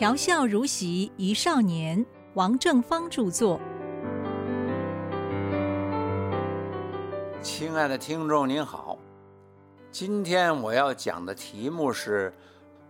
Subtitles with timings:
[0.00, 3.60] 调笑如席一少年，王正芳著作。
[7.42, 8.96] 亲爱的听众您好，
[9.90, 12.30] 今天我要讲的题目是《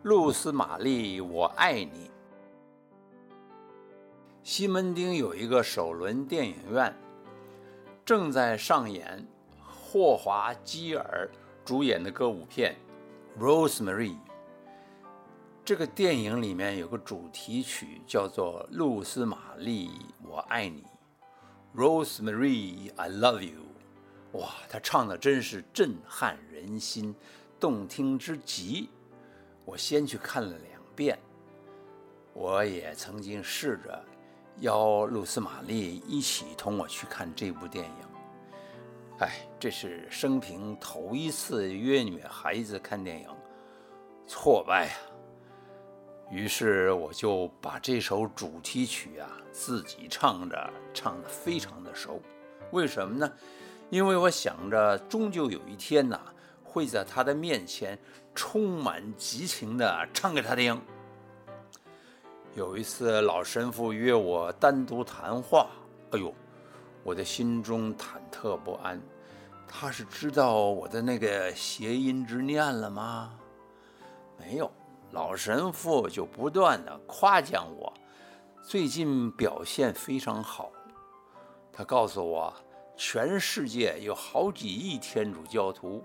[0.05, 2.09] 露丝玛丽，我爱你》。
[4.45, 6.95] 西门町有一个首轮电影院，
[8.05, 9.27] 正在上演
[9.59, 11.29] 霍华基尔
[11.65, 12.77] 主演的歌舞片
[13.43, 14.11] 《Rosemary》。
[15.65, 19.91] 这个电影里面有个主题曲叫做《露丝玛丽，
[20.23, 20.85] 我爱你》
[21.79, 23.61] ，Rosemary，I love you。
[24.33, 27.15] 哇，他唱的真是震撼人心，
[27.61, 28.89] 动听之极。
[29.65, 31.17] 我先去看了两遍。
[32.33, 34.05] 我也曾经试着
[34.61, 37.95] 邀露丝玛丽一起同我去看这部电影。
[39.19, 43.29] 哎，这是生平头一次约女孩子看电影，
[44.27, 45.10] 挫败啊！
[46.31, 52.21] 于是我就把这首主题曲啊自己唱着，唱得非常的熟。
[52.71, 53.31] 为什么呢？
[53.91, 56.21] 因为我想着，终究有一天呐，
[56.63, 57.99] 会在他的面前
[58.33, 60.81] 充满激情地唱给他听。
[62.55, 65.69] 有一次，老神父约我单独谈话，
[66.13, 66.33] 哎呦，
[67.03, 69.01] 我的心中忐忑不安。
[69.67, 73.33] 他是知道我的那个谐音之念了吗？
[74.39, 74.71] 没有。
[75.13, 77.93] 老神父就不断的夸奖我，
[78.63, 80.71] 最近表现非常好。
[81.73, 82.55] 他告诉我，
[82.97, 86.03] 全世界有好几亿天主教徒，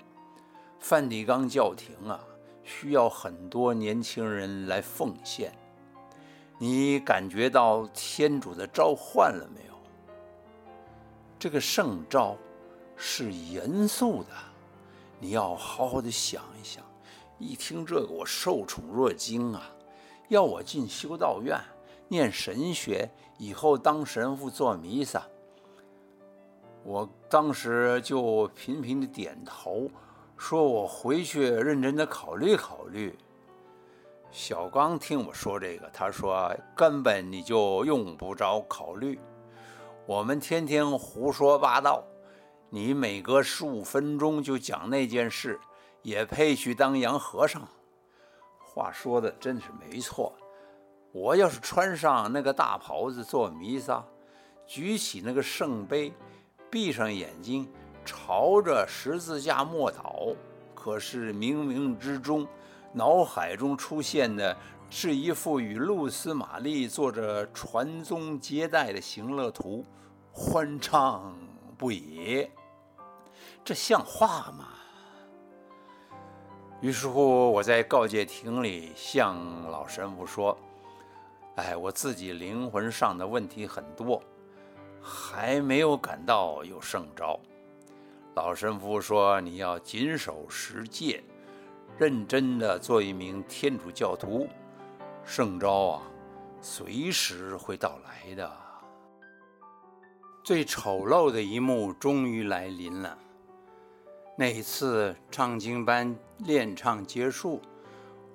[0.79, 2.19] 梵蒂冈教廷啊，
[2.63, 5.53] 需要很多年轻人来奉献。
[6.57, 9.75] 你感觉到天主的召唤了没有？
[11.37, 12.35] 这个圣召
[12.95, 14.29] 是严肃的，
[15.19, 16.83] 你要好好的想一想。
[17.37, 19.69] 一听这个，我受宠若惊啊！
[20.29, 21.59] 要我进修道院
[22.07, 25.23] 念神学，以后当神父做弥撒。
[26.83, 29.89] 我当时就频频的点头，
[30.37, 33.17] 说我回去认真的考虑考虑。
[34.31, 39.19] 小刚听我说这个，他说根本你就用不着考虑，
[40.05, 42.03] 我们天天胡说八道，
[42.69, 45.59] 你每隔十五分钟就讲那件事。
[46.05, 47.67] 也配去当洋和尚？
[48.59, 50.31] 话说的真是没错。
[51.11, 54.05] 我要是穿上那个大袍子做弥撒，
[54.67, 56.13] 举起那个圣杯，
[56.69, 57.67] 闭上眼睛，
[58.05, 60.35] 朝着十字架默祷，
[60.75, 62.47] 可是冥冥之中，
[62.93, 64.55] 脑海中出现的
[64.91, 69.83] 是一幅与露丝玛丽坐着传宗接代的行乐图，
[70.31, 71.35] 欢畅
[71.75, 72.47] 不已。
[73.63, 74.67] 这像话吗？
[76.81, 79.37] 于是乎，我在告诫亭里向
[79.71, 80.55] 老神父说
[81.55, 84.21] ：“哎，我自己灵魂上的问题很多，
[85.01, 87.39] 还没有感到有圣招。”
[88.35, 91.23] 老神父说：“你要谨守十戒，
[91.97, 94.47] 认真的做一名天主教徒，
[95.23, 96.03] 圣招啊，
[96.59, 98.51] 随时会到来的。”
[100.43, 103.17] 最丑陋的一幕终于来临了。
[104.37, 107.61] 那一次唱经班练唱结束，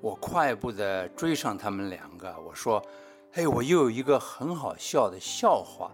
[0.01, 2.35] 我快步地追上他们两个。
[2.41, 2.83] 我说
[3.31, 5.91] ：“嘿，我又有一个很好笑的笑话。”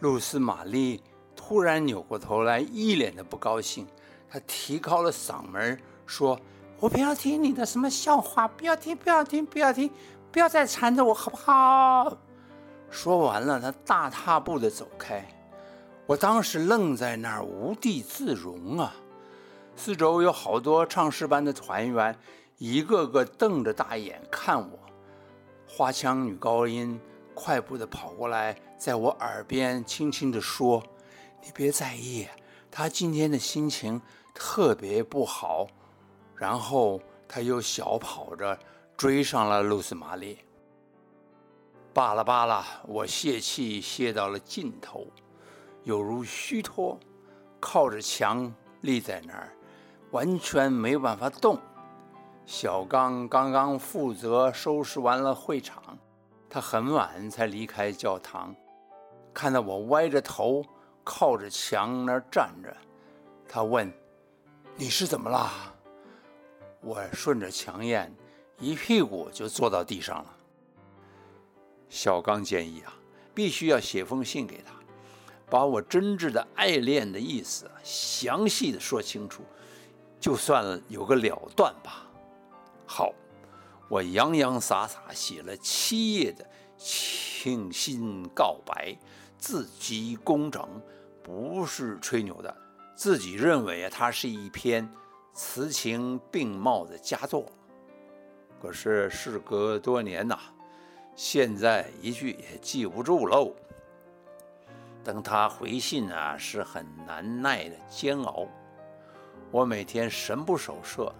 [0.00, 1.02] 露丝玛丽
[1.34, 3.86] 突然扭过头来，一脸的不高兴。
[4.28, 6.38] 她提高了嗓门说
[6.78, 9.90] ：“我不要听你的什么笑话，不要听，不要听，不要听，
[10.30, 12.18] 不要再缠着我，好不好？”
[12.90, 15.26] 说完了，她大踏步地走开。
[16.04, 18.94] 我当时愣在那儿，无地自容啊。
[19.76, 22.18] 四周有好多唱诗班的团员，
[22.56, 24.78] 一个个瞪着大眼看我。
[25.68, 26.98] 花腔女高音
[27.34, 30.82] 快步地跑过来，在我耳边轻轻地说
[31.44, 32.26] ：“你别在意，
[32.70, 34.00] 她今天的心情
[34.34, 35.66] 特别不好。”
[36.34, 38.58] 然后她又小跑着
[38.96, 40.38] 追上了露丝玛丽。
[41.92, 45.06] 罢了罢了，我泄气泄到了尽头，
[45.84, 46.98] 有如虚脱，
[47.60, 49.52] 靠着墙立在那儿。
[50.16, 51.58] 完全没有办法动。
[52.46, 55.98] 小刚刚刚负责收拾完了会场，
[56.48, 58.54] 他很晚才离开教堂。
[59.34, 60.64] 看到我歪着头
[61.04, 62.74] 靠着墙那儿站着，
[63.46, 63.92] 他问
[64.74, 65.52] ：“你是怎么了？”
[66.80, 68.10] 我顺着墙沿，
[68.58, 70.36] 一屁股就坐到地上了。
[71.90, 72.94] 小刚建议啊，
[73.34, 74.72] 必须要写封信给他，
[75.50, 79.42] 把我真挚的爱恋的意思详细的说清楚。
[80.18, 82.06] 就算有个了断吧。
[82.86, 83.12] 好，
[83.88, 88.96] 我洋洋洒洒写了七页的倾心告白，
[89.38, 90.68] 字迹工整，
[91.22, 92.56] 不是吹牛的。
[92.94, 94.88] 自己认为啊，它是一篇
[95.34, 97.46] 词情并茂的佳作。
[98.62, 100.38] 可是事隔多年呐，
[101.14, 103.52] 现在一句也记不住喽。
[105.04, 108.48] 等他回信啊，是很难耐的煎熬。
[109.56, 111.10] 我每天神不守舍。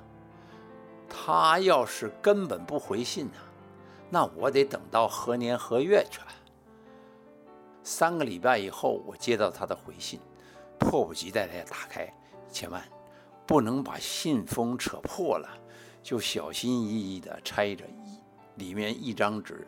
[1.08, 3.38] 他要是根本不回信呢，
[4.10, 6.26] 那我得等到何年何月去了。
[7.82, 10.20] 三个礼拜以后，我接到他的回信，
[10.78, 12.12] 迫不及待地打开，
[12.52, 12.82] 千万
[13.46, 15.48] 不能把信封扯破了，
[16.02, 17.86] 就小心翼翼地拆着，
[18.56, 19.66] 里面一张纸，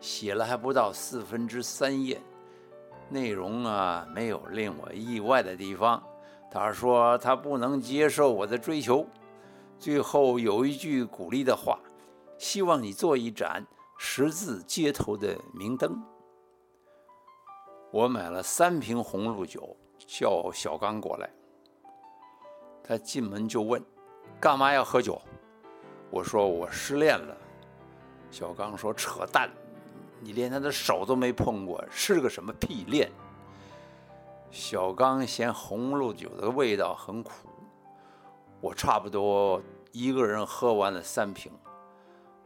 [0.00, 2.20] 写了还不到四分之三页，
[3.08, 6.02] 内容啊没有令我意外的地方。
[6.50, 9.06] 他说他不能接受我的追求。
[9.78, 11.78] 最后有一句鼓励的话，
[12.36, 13.64] 希望你做一盏
[13.96, 16.02] 十字街头的明灯。
[17.92, 21.30] 我买了三瓶红露酒，叫小刚过来。
[22.82, 23.82] 他进门就问
[24.40, 25.20] ：“干嘛要喝酒？”
[26.10, 27.36] 我说：“我失恋了。”
[28.30, 29.50] 小刚说：“扯淡，
[30.20, 33.10] 你连他的手都没碰过，是个什么屁恋？”
[34.50, 37.32] 小刚嫌红露酒的味道很苦。
[38.60, 39.62] 我差不多
[39.92, 41.52] 一个人喝完了三瓶，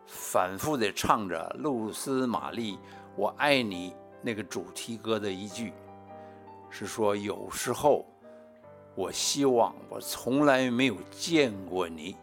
[0.07, 2.79] 反复地唱着露丝玛丽
[3.17, 5.73] 我爱你那个主题歌的一句，
[6.69, 8.05] 是说有时候
[8.95, 12.17] 我希望我从来没有见过你。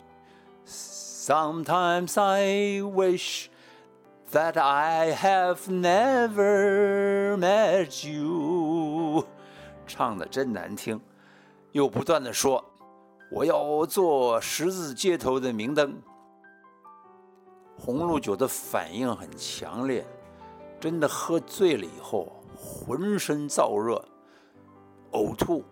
[0.68, 3.48] Sometimes I wish
[4.32, 8.99] that I have never met you。
[9.90, 11.02] 唱的真难听，
[11.72, 12.64] 又不断的说。
[13.32, 16.00] 我要做十字街头的明灯。
[17.78, 20.06] 红露酒的反应很强烈，
[20.80, 24.04] 真的喝醉了以后，浑身燥热，
[25.12, 25.64] 呕吐，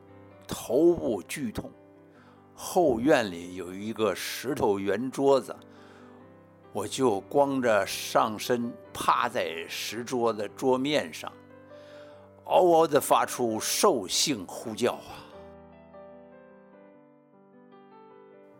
[0.47, 1.71] 头部剧痛。
[2.55, 5.55] 后院里有一个石头圆桌子，
[6.71, 11.31] 我就光着上身趴在石桌的桌面上，
[12.47, 15.11] 嗷嗷地发出兽性呼叫啊！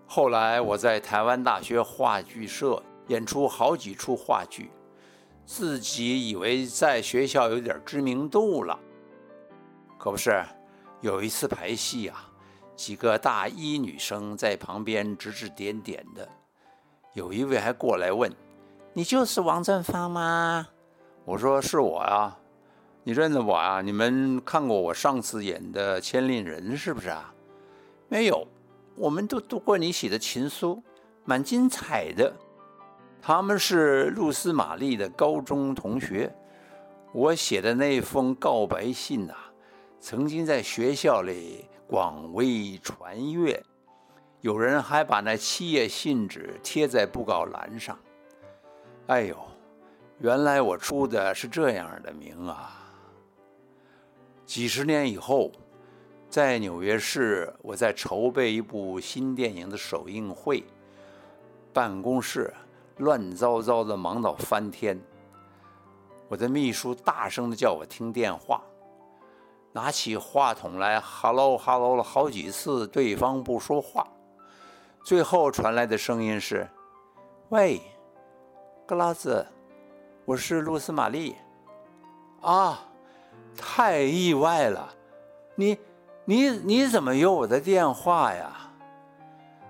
[0.06, 4.70] 后来我在台湾大学话剧社演出好几出话剧，
[5.46, 8.78] 自己以为在学校有点知名度了，
[9.98, 10.44] 可不是。
[11.02, 12.28] 有一次排戏啊，
[12.76, 16.28] 几个大一女生在旁边指指点点的，
[17.14, 18.34] 有一位还过来问
[18.94, 20.68] ：“你就是王振芳吗？”
[21.24, 22.36] 我说：“是我啊，
[23.08, 23.80] 你认得我啊？
[23.80, 27.34] 你们看过我上次演的《千令人》是不是啊？”
[28.10, 28.46] 没有。
[28.98, 30.84] 我们都读过你写的情书，
[31.24, 32.34] 蛮精彩的。
[33.22, 36.30] 他们是露丝玛丽的高中同学。
[37.14, 39.34] 我写的那封告白信呐，
[40.02, 43.64] 曾经在学校里广为传阅，
[44.42, 47.98] 有人还把那七页信纸贴在布告栏上。
[49.06, 49.38] 哎呦，
[50.20, 52.77] 原来我出的是这样的名啊！
[54.48, 55.52] 几十年以后。
[56.30, 60.62] 在纽约市，我在筹备一部新电影的首映会，
[61.72, 62.54] 办公室
[62.98, 65.00] 乱糟糟的，忙到翻天。
[66.28, 68.62] 我的秘书大声的叫我听电话，
[69.72, 74.06] 拿起话筒来哈喽，哈喽了好几次，对方不说话，
[75.06, 76.68] 最后传来的声音是
[77.50, 77.80] ：“喂，
[78.86, 79.48] 格拉兹，
[80.26, 81.38] 我是露丝玛丽。”
[82.44, 82.86] 啊，
[83.58, 84.94] 太意外了，
[85.56, 85.78] 你。
[86.30, 88.70] 你你怎么有我的电话呀？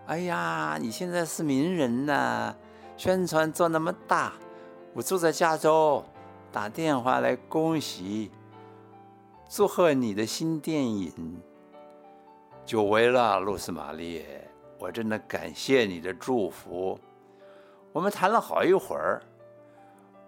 [0.08, 2.52] 哎呀，你现在是名人呐，
[2.98, 4.34] 宣传做那么大，
[4.96, 6.04] 我住在加州，
[6.52, 8.32] 打电话来恭喜，
[9.48, 11.40] 祝贺你的新电影。
[12.66, 14.26] 久违了，露丝玛丽，
[14.80, 17.00] 我真的感谢你的祝福。
[17.92, 19.22] 我们谈了好一会儿，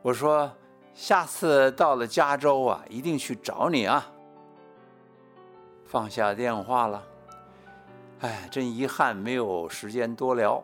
[0.04, 0.52] 我说
[1.00, 4.06] 下次到了加州啊，一定去找你啊。
[5.86, 7.02] 放下电话了，
[8.20, 10.62] 哎，真遗憾，没有时间多聊。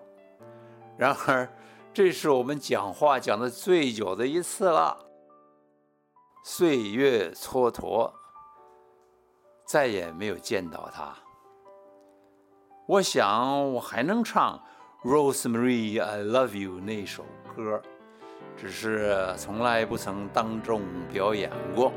[0.97, 1.47] 然而，
[1.93, 4.97] 这是我们讲话讲的最久的一次了。
[6.43, 8.11] 岁月蹉跎，
[9.63, 11.15] 再也没有见到他。
[12.87, 14.61] 我想，我还能唱
[15.09, 17.23] 《Rosemary I Love You》那首
[17.55, 17.81] 歌，
[18.57, 21.91] 只是从来不曾当众表演过。